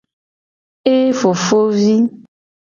Ee 0.93 1.09
fofovi. 1.19 1.95